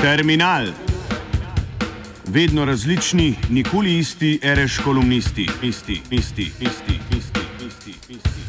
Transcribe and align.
Terminal. 0.00 0.66
Vedno 2.26 2.64
različni, 2.64 3.34
nikoli 3.50 3.98
isti, 3.98 4.40
reš 4.42 4.78
kolumnisti, 4.84 5.48
isti, 5.62 6.02
isti, 6.10 6.42
isti, 6.60 7.00
isti, 7.18 7.40
isti, 7.66 7.94
isti. 8.08 8.40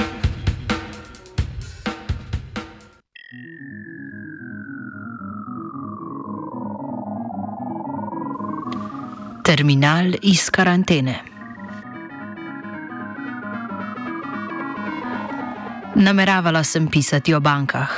Terminal 9.44 10.14
iz 10.22 10.50
karantene. 10.50 11.20
Nameravala 15.96 16.64
sem 16.64 16.88
pisati 16.88 17.34
o 17.34 17.40
bankah. 17.40 17.90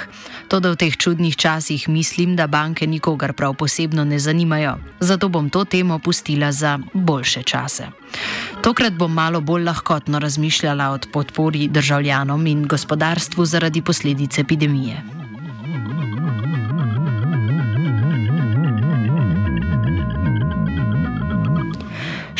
Toda 0.51 0.75
v 0.75 0.75
teh 0.75 0.91
čudnih 0.91 1.31
časih 1.31 1.87
mislim, 1.87 2.35
da 2.35 2.43
banke 2.47 2.83
nikogar 2.87 3.31
prav 3.33 3.53
posebno 3.55 4.03
ne 4.03 4.19
zanimajo. 4.19 4.75
Zato 4.99 5.29
bom 5.31 5.47
to 5.49 5.63
temo 5.63 5.99
pustila 5.99 6.51
za 6.51 6.79
boljše 6.93 7.43
čase. 7.43 7.87
Tokrat 8.61 8.93
bom 8.93 9.13
malo 9.13 9.41
bolj 9.41 9.63
lahkotno 9.63 10.19
razmišljala 10.19 10.91
o 10.91 10.99
podpori 11.13 11.67
državljanom 11.67 12.47
in 12.47 12.67
gospodarstvu 12.67 13.45
zaradi 13.45 13.81
posledic 13.81 14.37
epidemije. 14.37 15.20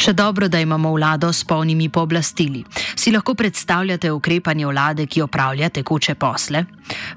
Še 0.02 0.16
dobro, 0.18 0.48
da 0.50 0.58
imamo 0.58 0.90
vlado 0.96 1.30
s 1.30 1.44
polnimi 1.46 1.90
pooblastili. 1.90 2.63
Si 2.96 3.12
lahko 3.13 3.35
predstavljate 3.38 4.10
ukrepanje 4.12 4.66
vlade, 4.66 5.05
ki 5.05 5.21
opravlja 5.21 5.70
tekoče 5.70 6.16
posle? 6.16 6.63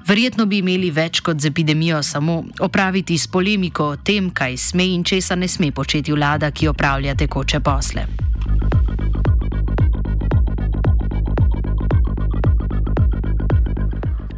Verjetno 0.05 0.45
bi 0.45 0.59
imeli 0.61 0.91
več 0.93 1.23
kot 1.25 1.41
z 1.41 1.49
epidemijo 1.49 2.03
samo 2.05 2.43
opraviti 2.61 3.17
s 3.17 3.25
polemiko 3.27 3.89
o 3.95 3.97
tem, 3.97 4.29
kaj 4.29 4.57
sme 4.67 4.85
in 4.93 5.03
česa 5.03 5.33
ne 5.35 5.49
sme 5.49 5.71
početi 5.71 6.13
vlada, 6.13 6.51
ki 6.51 6.69
opravlja 6.69 7.17
tekoče 7.25 7.63
posle. 7.65 8.05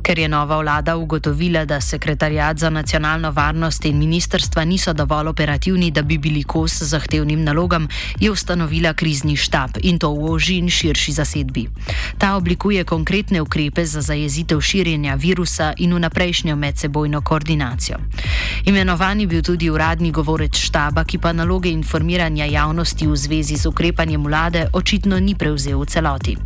Ker 0.08 0.20
je 0.20 0.28
nova 0.30 0.58
vlada 0.60 0.96
ugotovila, 0.98 1.66
da 1.66 1.82
sekretarjat 1.82 2.58
za 2.58 2.70
nacionalno 2.70 3.32
varnost 3.32 3.86
in 3.86 3.98
ministrstva 3.98 4.64
niso 4.66 4.94
dovolj 4.94 5.28
operativni, 5.28 5.92
da 5.92 6.02
bi 6.02 6.18
bili 6.18 6.44
kos 6.44 6.82
zahtevnim 6.82 7.44
nalogam, 7.44 7.88
je 8.20 8.32
ustanovila 8.32 8.94
krizni 8.94 9.36
štab 9.36 9.70
in 9.84 10.00
to 10.00 10.14
v 10.14 10.32
oži 10.32 10.58
in 10.58 10.70
širši 10.70 11.12
zasedbi. 11.12 11.66
Ta 12.18 12.36
oblikuje 12.36 12.84
konkretne 12.84 13.42
ukrepe 13.42 13.86
za 13.86 14.02
zajezitev 14.02 14.62
širjenja 14.62 15.16
virusa 15.16 15.74
in 15.78 15.94
vnaprejšnjo 15.94 16.56
medsebojno 16.56 17.22
koordinacijo. 17.22 17.98
Imenovan 18.66 19.20
je 19.22 19.28
bil 19.28 19.44
tudi 19.44 19.70
uradni 19.70 20.12
govorec 20.12 20.56
štaba, 20.56 21.04
ki 21.04 21.18
pa 21.18 21.34
naloge 21.34 21.70
informiranja 21.70 22.46
javnosti 22.46 23.08
v 23.08 23.16
zvezi 23.16 23.58
z 23.58 23.66
ukrepanjem 23.68 24.24
vlade 24.24 24.70
očitno 24.74 25.20
ni 25.20 25.36
prevzel 25.36 25.80
v 25.80 25.86
celoti. 25.86 26.38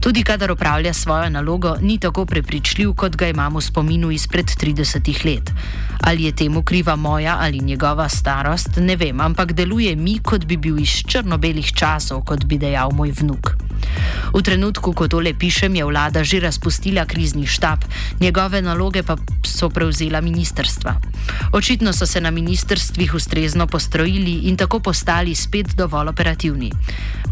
Tudi 0.00 0.22
kadar 0.22 0.50
opravlja 0.50 0.92
svojo 0.94 1.30
nalogo, 1.30 1.76
ni 1.80 1.98
tako 1.98 2.26
prepričljiv, 2.26 2.92
kot 2.94 3.16
ga 3.16 3.28
imamo 3.28 3.58
v 3.58 3.62
spominu 3.62 4.10
izpred 4.10 4.46
30 4.46 5.24
let. 5.26 5.52
Ali 6.00 6.24
je 6.24 6.36
temu 6.36 6.62
kriva 6.62 6.96
moja 6.96 7.36
ali 7.40 7.60
njegova 7.60 8.08
starost, 8.08 8.70
ne 8.76 8.96
vem, 8.96 9.20
ampak 9.20 9.52
deluje 9.52 9.96
mi, 9.96 10.18
kot 10.18 10.44
bi 10.44 10.56
bil 10.56 10.78
iz 10.78 11.02
črno-belih 11.06 11.72
časov, 11.72 12.24
kot 12.24 12.44
bi 12.44 12.58
dejal 12.58 12.92
moj 12.92 13.12
vnuk. 13.20 13.65
V 14.34 14.42
trenutku, 14.42 14.92
ko 14.92 15.08
tole 15.08 15.34
pišem, 15.34 15.74
je 15.74 15.84
vlada 15.84 16.24
že 16.24 16.40
razpustila 16.40 17.04
krizni 17.04 17.46
štab, 17.46 17.84
njegove 18.20 18.62
naloge 18.62 19.02
pa 19.02 19.16
so 19.44 19.68
prevzela 19.68 20.20
ministerstva. 20.20 20.94
Očitno 21.52 21.92
so 21.92 22.06
se 22.06 22.20
na 22.20 22.30
ministerstvih 22.30 23.14
ustrezno 23.14 23.66
postrojili 23.66 24.48
in 24.48 24.56
tako 24.56 24.80
postali 24.80 25.34
spet 25.34 25.74
dovolj 25.76 26.08
operativni. 26.08 26.72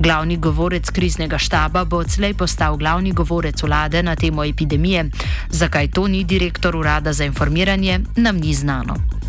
Glavni 0.01 0.37
govorec 0.37 0.91
kriznega 0.91 1.39
štaba 1.39 1.85
bo 1.85 1.97
odslej 1.97 2.35
postal 2.35 2.77
glavni 2.77 3.13
govorec 3.13 3.63
vlade 3.63 4.03
na 4.03 4.17
temo 4.17 4.45
epidemije, 4.45 5.11
zakaj 5.51 5.91
to 5.91 6.09
ni 6.09 6.25
direktor 6.25 6.77
urada 6.77 7.13
za 7.13 7.25
informiranje, 7.25 8.01
nam 8.17 8.37
ni 8.37 8.55
znano. 8.55 9.24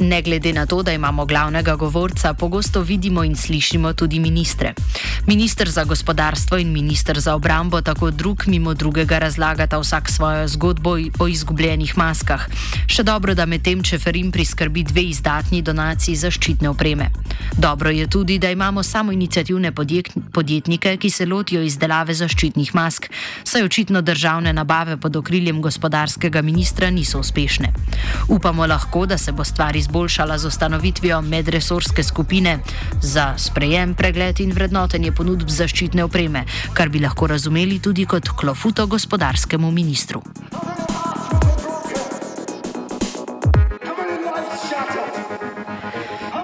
Ne 0.00 0.22
glede 0.22 0.52
na 0.52 0.66
to, 0.66 0.82
da 0.82 0.92
imamo 0.92 1.24
glavnega 1.26 1.74
govorca, 1.76 2.34
pogosto 2.34 2.80
vidimo 2.80 3.24
in 3.24 3.36
slišimo 3.36 3.92
tudi 3.92 4.20
ministre. 4.20 4.74
Ministr 5.26 5.70
za 5.70 5.84
gospodarstvo 5.84 6.58
in 6.58 6.72
ministr 6.72 7.20
za 7.20 7.34
obrambo 7.34 7.80
tako 7.80 8.10
drug 8.10 8.42
mimo 8.46 8.74
drugega 8.74 9.18
razlagata 9.18 9.78
vsak 9.78 10.10
svojo 10.10 10.48
zgodbo 10.48 10.90
o 11.18 11.28
izgubljenih 11.28 11.98
maskah. 11.98 12.46
Še 12.86 13.02
dobro, 13.02 13.34
da 13.34 13.46
medtem 13.46 13.82
Čeferin 13.82 14.30
priskrbi 14.30 14.82
dve 14.82 15.02
izdatni 15.02 15.62
donaciji 15.62 16.16
zaščitne 16.16 16.68
opreme. 16.68 17.10
Dobro 17.58 17.90
je 17.90 18.06
tudi, 18.06 18.38
da 18.38 18.50
imamo 18.50 18.82
samo 18.82 19.12
inicijativne 19.12 19.72
podjetnike, 20.32 20.96
ki 20.96 21.10
se 21.10 21.26
lotijo 21.26 21.62
izdelave 21.62 22.14
zaščitnih 22.14 22.74
mask, 22.74 23.10
saj 23.44 23.66
očitno 23.66 24.02
državne 24.02 24.52
nabave 24.52 24.96
pod 24.96 25.16
okriljem 25.16 25.62
gospodarskega 25.62 26.42
ministra 26.42 26.90
niso 26.90 27.18
uspešne. 27.18 27.72
Upamo 28.28 28.66
lahko, 28.66 29.06
da 29.06 29.18
se 29.18 29.32
bo 29.32 29.44
stvar 29.44 29.74
izboljšala 29.76 29.87
izboljšala 29.88 30.38
z 30.38 30.46
ustanovitvijo 30.46 31.20
medresorske 31.22 32.02
skupine 32.02 32.58
za 33.02 33.34
sprejem, 33.38 33.94
pregled 33.94 34.40
in 34.40 34.52
vrednotenje 34.52 35.12
ponudb 35.16 35.48
zaščitne 35.48 36.04
opreme, 36.04 36.44
kar 36.76 36.92
bi 36.92 37.00
lahko 37.00 37.26
razumeli 37.26 37.80
tudi 37.80 38.04
kot 38.04 38.28
klofuto 38.36 38.86
gospodarskemu 38.86 39.70
ministru. 39.70 40.22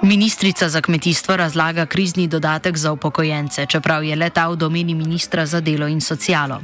Ministrica 0.04 0.68
za 0.68 0.80
kmetijstvo 0.80 1.36
razlaga 1.36 1.86
krizni 1.86 2.26
dodatek 2.28 2.76
za 2.76 2.92
upokojence, 2.92 3.66
čeprav 3.66 4.04
je 4.04 4.16
letal 4.16 4.52
v 4.52 4.56
domeni 4.56 4.94
ministra 4.94 5.46
za 5.46 5.60
delo 5.60 5.88
in 5.88 6.00
socialo. 6.00 6.60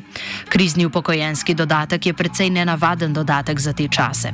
Krizni 0.49 0.85
upokojenski 0.87 1.55
dodatek 1.55 2.07
je 2.07 2.13
precej 2.13 2.51
nenavaden 2.51 3.13
dodatek 3.13 3.61
za 3.61 3.73
te 3.73 3.89
čase. 3.89 4.33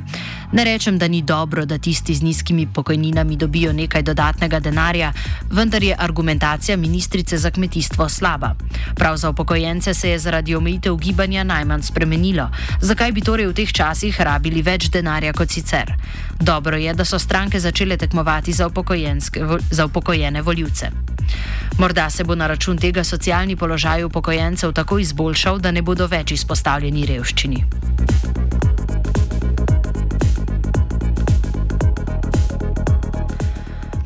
Ne 0.51 0.63
rečem, 0.63 0.97
da 0.97 1.07
ni 1.07 1.21
dobro, 1.21 1.65
da 1.65 1.77
tisti 1.77 2.15
z 2.15 2.21
nizkimi 2.21 2.67
pokojninami 2.73 3.35
dobijo 3.35 3.73
nekaj 3.73 4.01
dodatnega 4.01 4.59
denarja, 4.59 5.13
vendar 5.51 5.83
je 5.83 5.95
argumentacija 5.99 6.77
ministrice 6.77 7.37
za 7.37 7.51
kmetijstvo 7.51 8.09
slaba. 8.09 8.55
Prav 8.95 9.17
za 9.17 9.29
upokojence 9.29 9.93
se 9.93 10.09
je 10.09 10.19
zaradi 10.19 10.55
omejitev 10.55 10.95
gibanja 10.95 11.43
najmanj 11.43 11.81
spremenilo. 11.81 12.49
Zakaj 12.81 13.11
bi 13.11 13.21
torej 13.21 13.47
v 13.47 13.53
teh 13.53 13.71
časih 13.73 14.21
rabili 14.21 14.61
več 14.61 14.89
denarja 14.89 15.33
kot 15.33 15.49
sicer? 15.49 15.93
Dobro 16.39 16.77
je, 16.77 16.93
da 16.93 17.05
so 17.05 17.19
stranke 17.19 17.59
začele 17.59 17.97
tekmovati 17.97 18.53
za, 18.53 18.67
za 19.71 19.85
upokojene 19.85 20.41
voljivce. 20.41 20.91
Morda 21.77 22.09
se 22.09 22.23
bo 22.23 22.35
na 22.35 22.47
račun 22.47 22.77
tega 22.77 23.03
socialni 23.03 23.55
položaj 23.55 24.03
upokojencev 24.03 24.71
tako 24.71 24.99
izboljšal, 24.99 25.59
da 25.59 25.71
ne 25.71 25.81
bodo 25.81 26.07
več 26.07 26.31
izpostavljeni 26.31 27.05
revščini. 27.05 27.63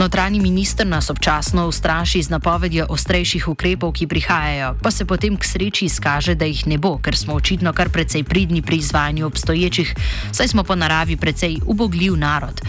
Notranji 0.01 0.39
minister 0.39 0.87
nas 0.87 1.09
občasno 1.09 1.67
ustraši 1.67 2.23
z 2.23 2.29
napovedjo 2.29 2.87
ostrejših 2.89 3.47
ukrepov, 3.47 3.91
ki 3.93 4.07
prihajajo, 4.07 4.73
pa 4.81 4.91
se 4.91 5.05
potem 5.05 5.37
k 5.37 5.45
sreči 5.45 5.85
izkaže, 5.85 6.33
da 6.35 6.45
jih 6.49 6.65
ne 6.67 6.79
bo, 6.81 6.95
ker 6.97 7.13
smo 7.13 7.37
očitno 7.37 7.69
kar 7.73 7.93
precej 7.93 8.23
pridni 8.23 8.61
pri 8.65 8.81
izvajanju 8.81 9.25
obstoječih, 9.25 9.93
saj 10.31 10.47
smo 10.47 10.63
po 10.63 10.75
naravi 10.75 11.17
precej 11.17 11.59
ubogljiv 11.65 12.17
narod. 12.17 12.61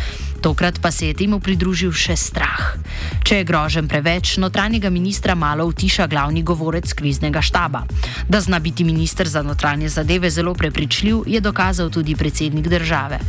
Tokrat 0.42 0.78
pa 0.82 0.90
se 0.90 1.06
je 1.06 1.14
temu 1.14 1.38
pridružil 1.38 1.92
še 1.94 2.16
strah. 2.18 2.74
Če 3.22 3.36
je 3.40 3.44
grožen 3.46 3.86
preveč, 3.86 4.34
notranjega 4.42 4.90
ministra 4.90 5.36
malo 5.38 5.68
utiša 5.70 6.08
glavni 6.10 6.42
govorec 6.42 6.90
kriznega 6.98 7.38
štaba. 7.38 7.84
Da 8.26 8.40
zna 8.42 8.58
biti 8.58 8.82
minister 8.82 9.28
za 9.28 9.42
notranje 9.46 9.88
zadeve 9.88 10.30
zelo 10.30 10.54
prepričljiv, 10.54 11.22
je 11.30 11.40
dokazal 11.40 11.94
tudi 11.94 12.18
predsednik 12.18 12.66
države. 12.66 13.22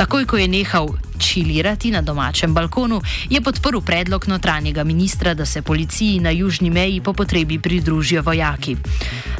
Takoj, 0.00 0.24
ko 0.24 0.40
je 0.40 0.48
nehal 0.48 0.88
čilirati 1.20 1.90
na 1.92 2.00
domačem 2.00 2.54
balkonu, 2.56 3.02
je 3.28 3.40
podprl 3.40 3.84
predlog 3.84 4.24
notranjega 4.28 4.84
ministra, 4.84 5.34
da 5.34 5.44
se 5.44 5.60
policiji 5.62 6.20
na 6.24 6.30
južni 6.30 6.70
meji 6.70 7.00
po 7.04 7.12
potrebi 7.12 7.58
pridružijo 7.58 8.22
vojaki. 8.22 8.76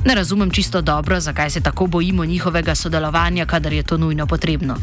Ne 0.05 0.15
razumem 0.15 0.51
čisto 0.51 0.83
dobro, 0.83 1.21
zakaj 1.21 1.51
se 1.51 1.61
tako 1.61 1.87
bojimo 1.87 2.25
njihovega 2.25 2.75
sodelovanja, 2.75 3.47
kadar 3.47 3.73
je 3.73 3.83
to 3.83 3.97
nujno 3.97 4.27
potrebno. 4.27 4.77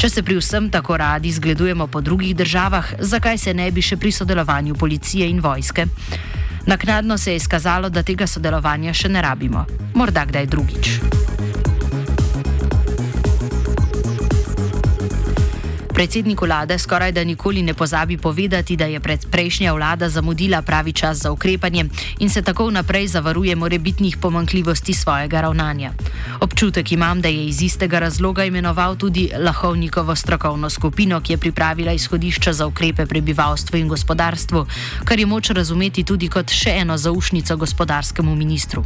Če 0.00 0.08
se 0.08 0.22
pri 0.22 0.38
vsem 0.40 0.70
tako 0.70 0.96
radi 0.96 1.32
zgledujemo 1.32 1.86
po 1.86 2.00
drugih 2.00 2.36
državah, 2.36 2.94
zakaj 2.98 3.38
se 3.38 3.54
ne 3.54 3.70
bi 3.70 3.82
še 3.82 3.96
pri 3.96 4.12
sodelovanju 4.12 4.74
policije 4.74 5.28
in 5.28 5.40
vojske? 5.40 5.86
Naknadno 6.66 7.18
se 7.18 7.32
je 7.32 7.36
izkazalo, 7.36 7.88
da 7.88 8.02
tega 8.02 8.26
sodelovanja 8.26 8.94
še 8.94 9.08
ne 9.08 9.22
rabimo. 9.22 9.66
Morda 9.94 10.24
kdaj 10.24 10.46
drugič. 10.46 11.47
Predsednik 15.98 16.40
vlade 16.40 16.78
skoraj 16.78 17.12
da 17.12 17.24
nikoli 17.24 17.62
ne 17.62 17.74
pozabi 17.74 18.16
povedati, 18.16 18.76
da 18.76 18.84
je 18.84 19.00
prejšnja 19.30 19.72
vlada 19.72 20.08
zamudila 20.08 20.62
pravi 20.62 20.92
čas 20.92 21.18
za 21.18 21.32
ukrepanje 21.32 21.84
in 22.18 22.30
se 22.30 22.42
tako 22.42 22.70
naprej 22.70 23.06
zavaruje 23.06 23.56
morebitnih 23.56 24.16
pomankljivosti 24.16 24.94
svojega 24.94 25.40
ravnanja. 25.40 25.92
Občutek 26.40 26.92
imam, 26.92 27.20
da 27.20 27.28
je 27.28 27.46
iz 27.46 27.62
istega 27.62 27.98
razloga 27.98 28.44
imenoval 28.44 28.96
tudi 28.96 29.30
Lahovnikovo 29.38 30.16
strokovno 30.16 30.70
skupino, 30.70 31.20
ki 31.20 31.32
je 31.32 31.38
pripravila 31.38 31.92
izhodišča 31.92 32.52
za 32.52 32.66
ukrepe 32.66 33.06
prebivalstvu 33.06 33.78
in 33.78 33.88
gospodarstvu, 33.88 34.66
kar 35.04 35.18
je 35.18 35.26
moč 35.26 35.50
razumeti 35.50 36.04
tudi 36.04 36.28
kot 36.28 36.50
še 36.50 36.70
eno 36.70 36.96
zaušnico 36.96 37.56
gospodarskemu 37.56 38.34
ministru. 38.34 38.84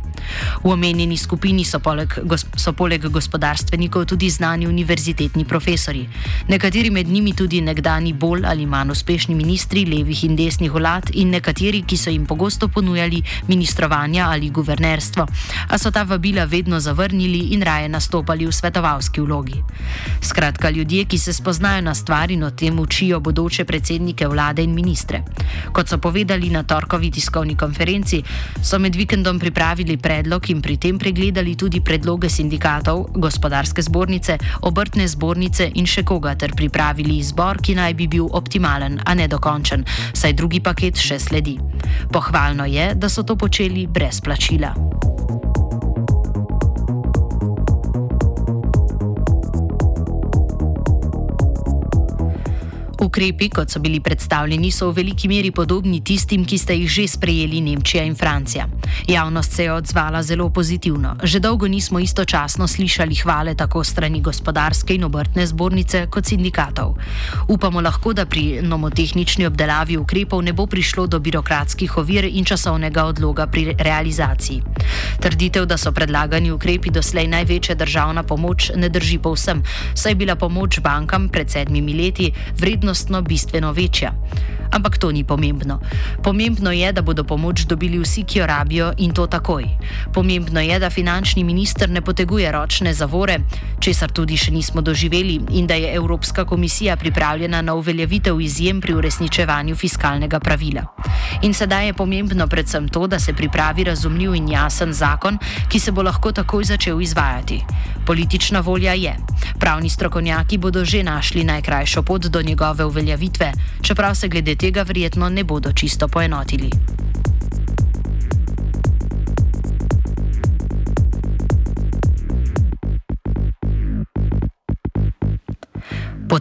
V 0.64 0.70
omenjeni 0.70 1.16
skupini 1.16 1.64
so 1.64 1.78
poleg, 1.78 2.18
so 2.56 2.72
poleg 2.72 3.06
gospodarstvenikov 3.08 4.04
tudi 4.04 4.30
znani 4.30 4.66
univerzitetni 4.66 5.44
profesori, 5.44 6.08
nekateri 6.48 6.90
med 6.90 7.01
njimi 7.08 7.32
tudi 7.32 7.60
nekdani 7.60 8.12
bolj 8.12 8.46
ali 8.46 8.66
manj 8.66 8.90
uspešni 8.90 9.34
ministri 9.34 9.84
levih 9.84 10.24
in 10.24 10.36
desnih 10.36 10.72
vlad 10.72 11.10
in 11.14 11.30
nekateri, 11.30 11.82
ki 11.82 11.96
so 11.96 12.10
jim 12.10 12.26
pogosto 12.26 12.68
ponujali 12.68 13.22
ministrovanja 13.48 14.28
ali 14.30 14.50
guvernerstvo, 14.50 15.26
a 15.68 15.78
so 15.78 15.90
ta 15.90 16.02
vabila 16.02 16.44
vedno 16.44 16.80
zavrnili 16.80 17.38
in 17.56 17.62
raje 17.62 17.88
nastopali 17.88 18.46
v 18.46 18.52
svetovalski 18.52 19.20
vlogi. 19.20 19.62
Skratka, 20.20 20.70
ljudje, 20.70 21.04
ki 21.04 21.18
se 21.18 21.32
spoznajo 21.32 21.82
na 21.82 21.94
stvari 21.94 22.34
in 22.34 22.44
o 22.44 22.50
tem 22.50 22.78
učijo 22.80 23.20
bodoče 23.20 23.64
predsednike 23.64 24.28
vlade 24.28 24.62
in 24.62 24.74
ministre. 24.74 25.22
Kot 25.72 25.88
so 25.88 25.98
povedali 25.98 26.50
na 26.50 26.62
torkovi 26.62 27.10
tiskovni 27.10 27.56
konferenci, 27.56 28.22
so 28.62 28.78
med 28.78 28.96
vikendom 28.96 29.38
pripravili 29.38 29.96
predlog 29.96 30.50
in 30.50 30.62
pri 30.62 30.76
tem 30.76 30.98
pregledali 30.98 31.56
tudi 31.56 31.80
predloge 31.80 32.28
sindikatov, 32.28 33.06
gospodarske 33.14 33.82
zbornice, 33.82 34.38
obrtne 34.62 35.08
zbornice 35.08 35.70
in 35.74 35.86
še 35.86 36.02
koga 36.04 36.34
ter 36.34 36.52
pripravili 36.52 36.91
izbor, 37.00 37.58
ki 37.62 37.74
naj 37.74 37.94
bi 37.94 38.08
bil 38.08 38.28
optimalen, 38.32 39.00
a 39.04 39.14
ne 39.14 39.28
dokončen, 39.28 39.84
saj 40.12 40.32
drugi 40.32 40.60
paket 40.60 40.96
še 40.96 41.18
sledi. 41.18 41.58
Pohvalno 42.12 42.64
je, 42.64 42.94
da 42.94 43.08
so 43.08 43.22
to 43.22 43.36
počeli 43.36 43.86
brez 43.86 44.20
plačila. 44.20 44.74
Ukrepi, 53.02 53.48
kot 53.48 53.70
so 53.70 53.80
bili 53.80 54.00
predstavljeni, 54.00 54.70
so 54.70 54.90
v 54.90 55.00
veliki 55.00 55.28
meri 55.28 55.50
podobni 55.50 56.04
tistim, 56.06 56.44
ki 56.46 56.58
ste 56.58 56.76
jih 56.78 56.90
že 56.90 57.08
sprejeli 57.08 57.60
Nemčija 57.60 58.04
in 58.06 58.14
Francija. 58.14 58.68
Javnost 59.08 59.52
se 59.52 59.64
je 59.64 59.72
odzvala 59.72 60.22
zelo 60.22 60.50
pozitivno. 60.50 61.16
Že 61.22 61.40
dolgo 61.40 61.68
nismo 61.68 61.98
istočasno 61.98 62.68
slišali 62.68 63.14
hvale 63.14 63.54
tako 63.54 63.84
strani 63.84 64.20
gospodarske 64.20 64.94
in 64.94 65.04
obrtne 65.04 65.46
zbornice 65.46 66.06
kot 66.06 66.26
sindikatov. 66.26 66.94
Upamo 67.48 67.80
lahko, 67.80 68.12
da 68.12 68.26
pri 68.26 68.60
nomotehnični 68.62 69.46
obdelavi 69.46 69.96
ukrepov 69.96 70.42
ne 70.42 70.52
bo 70.52 70.66
prišlo 70.66 71.06
do 71.06 71.18
birokratskih 71.18 71.96
ovir 71.96 72.24
in 72.24 72.44
časovnega 72.44 73.04
odloga 73.04 73.46
pri 73.46 73.74
realizaciji. 73.78 74.62
Trditev, 75.20 75.66
da 75.66 75.76
so 75.76 75.92
predlagani 75.92 76.52
ukrepi 76.52 76.90
doslej 76.90 77.26
največja 77.26 77.74
državna 77.74 78.22
pomoč, 78.22 78.70
ne 78.76 78.88
drži 78.88 79.18
povsem, 79.18 79.62
saj 79.94 80.12
je 80.12 80.16
bila 80.16 80.36
pomoč 80.36 80.80
bankam 80.80 81.28
pred 81.28 81.50
sedmimi 81.50 81.94
leti 81.94 82.32
vredno 82.58 82.82
vrednostno 82.82 83.22
bistveno 83.22 83.72
večja. 83.72 84.12
Ampak 84.70 84.98
to 84.98 85.12
ni 85.12 85.24
pomembno. 85.24 85.80
Pomembno 86.22 86.72
je, 86.72 86.92
da 86.92 87.02
bodo 87.02 87.24
pomoč 87.24 87.66
dobili 87.68 87.98
vsi, 87.98 88.24
ki 88.24 88.38
jo 88.38 88.46
rabijo 88.46 88.71
in 88.96 89.12
to 89.12 89.26
takoj. 89.26 89.64
Pomembno 90.14 90.60
je, 90.60 90.78
da 90.78 90.90
finančni 90.90 91.44
minister 91.44 91.90
ne 91.90 92.00
poteguje 92.00 92.52
ročne 92.52 92.94
zavore, 92.94 93.38
česar 93.80 94.10
tudi 94.10 94.36
še 94.36 94.50
nismo 94.50 94.80
doživeli, 94.80 95.40
in 95.50 95.66
da 95.66 95.74
je 95.74 95.94
Evropska 95.94 96.44
komisija 96.44 96.96
pripravljena 96.96 97.62
na 97.62 97.74
uveljavitev 97.74 98.40
izjem 98.40 98.80
pri 98.80 98.94
uresničevanju 98.94 99.76
fiskalnega 99.76 100.40
pravila. 100.40 100.82
In 101.42 101.54
sedaj 101.54 101.86
je 101.86 101.94
pomembno 101.94 102.46
predvsem 102.46 102.88
to, 102.88 103.06
da 103.06 103.18
se 103.18 103.32
pripravi 103.32 103.84
razumljiv 103.84 104.34
in 104.34 104.48
jasen 104.48 104.92
zakon, 104.92 105.38
ki 105.68 105.78
se 105.78 105.92
bo 105.92 106.02
lahko 106.02 106.32
takoj 106.32 106.64
začel 106.64 107.00
izvajati. 107.02 107.60
Politična 108.06 108.60
volja 108.60 108.92
je. 108.92 109.16
Pravni 109.58 109.90
strokovnjaki 109.90 110.58
bodo 110.58 110.84
že 110.84 111.02
našli 111.02 111.44
najkrajšo 111.44 112.02
pot 112.02 112.26
do 112.26 112.42
njegove 112.42 112.84
uveljavitve, 112.84 113.52
čeprav 113.82 114.14
se 114.14 114.28
glede 114.28 114.54
tega 114.54 114.82
verjetno 114.82 115.28
ne 115.28 115.44
bodo 115.44 115.72
čisto 115.72 116.08
poenotili. 116.08 116.70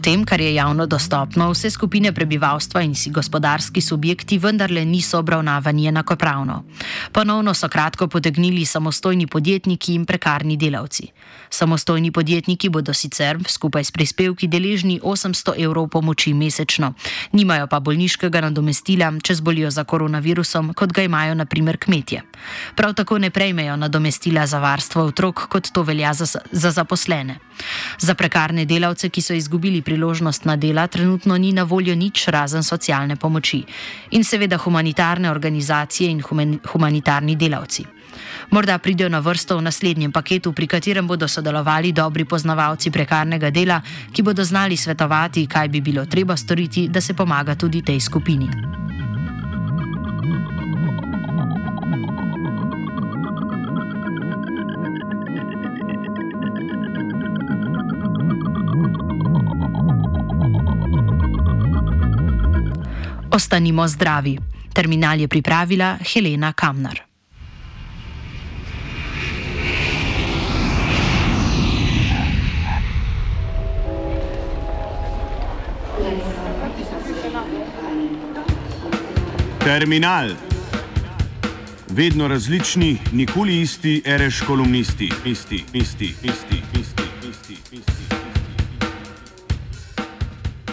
Po 0.02 0.10
tem, 0.10 0.24
kar 0.26 0.40
je 0.40 0.54
javno 0.54 0.86
dostopno, 0.86 1.52
vse 1.52 1.70
skupine 1.70 2.10
prebivalstva 2.12 2.80
in 2.82 2.94
si 2.94 3.10
gospodarski 3.10 3.80
subjekti 3.80 4.38
vendarle 4.38 4.84
niso 4.84 5.18
obravnavani 5.18 5.86
enakopravno. 5.86 6.64
Ponovno 7.12 7.54
so 7.54 7.68
kratko 7.68 8.08
potegnili 8.08 8.64
samostojni 8.64 9.26
podjetniki 9.26 9.94
in 9.94 10.04
prekarni 10.04 10.56
delavci. 10.56 11.06
Samostojni 11.50 12.10
podjetniki 12.10 12.68
bodo 12.68 12.92
sicer 12.94 13.38
skupaj 13.48 13.84
s 13.84 13.90
prispevki 13.90 14.48
deležni 14.48 15.00
800 15.02 15.54
evrov 15.64 15.86
pomoči 15.88 16.34
mesečno, 16.34 16.94
nimajo 17.32 17.66
pa 17.66 17.80
bolniškega 17.80 18.40
nadomestila, 18.40 19.12
če 19.22 19.34
zbolijo 19.34 19.70
za 19.70 19.84
koronavirusom, 19.84 20.74
kot 20.74 20.92
ga 20.92 21.02
imajo 21.02 21.34
naprimer 21.34 21.78
kmetje. 21.78 22.22
Prav 22.74 22.94
tako 22.94 23.18
ne 23.18 23.30
prejmejo 23.30 23.76
nadomestila 23.76 24.46
za 24.46 24.58
varstvo 24.58 25.04
otrok, 25.04 25.46
kot 25.48 25.70
to 25.72 25.82
velja 25.82 26.12
za, 26.12 26.26
za 26.50 26.70
zaposlene. 26.70 27.38
Za 27.98 28.14
prekarne 28.14 28.64
delavce, 28.64 29.08
ki 29.08 29.22
so 29.22 29.34
izgubili 29.34 29.82
priložnost 29.82 29.91
na 30.44 30.56
dela, 30.56 30.86
trenutno 30.86 31.36
ni 31.36 31.52
na 31.52 31.62
voljo 31.62 31.94
nič 31.94 32.28
razen 32.28 32.62
socialne 32.62 33.16
pomoči 33.16 33.64
in 34.10 34.24
seveda 34.24 34.58
humanitarne 34.58 35.30
organizacije 35.30 36.10
in 36.10 36.22
humanitarni 36.72 37.36
delavci. 37.36 37.84
Morda 38.50 38.78
pridejo 38.78 39.08
na 39.08 39.18
vrsto 39.18 39.56
v 39.56 39.62
naslednjem 39.62 40.12
paketu, 40.12 40.52
pri 40.52 40.66
katerem 40.66 41.06
bodo 41.06 41.28
sodelovali 41.28 41.92
dobri 41.92 42.24
poznavalci 42.24 42.90
prekarnega 42.90 43.50
dela, 43.50 43.80
ki 44.12 44.22
bodo 44.22 44.44
znali 44.44 44.76
svetovati, 44.76 45.46
kaj 45.46 45.68
bi 45.68 45.80
bilo 45.80 46.04
treba 46.06 46.36
storiti, 46.36 46.88
da 46.88 47.00
se 47.00 47.14
pomaga 47.14 47.54
tudi 47.54 47.82
tej 47.82 48.00
skupini. 48.00 48.48
Ostanimo 63.32 63.88
zdravi. 63.88 64.38
Terminal 64.74 65.20
je 65.20 65.28
pripravila 65.28 65.98
Helena 66.12 66.52
Kamnar. 66.52 67.00
Terminal. 79.64 80.30
Vedno 81.88 82.28
različni, 82.28 82.98
nikoli 83.12 83.60
isti, 83.60 84.02
reš 84.06 84.40
kolumnisti, 84.40 85.12
isti, 85.24 85.24
isti, 85.24 85.64
isti, 85.72 86.04
isti, 86.04 86.16
isti, 86.22 86.56
isti. 86.72 86.80
isti. 86.80 87.01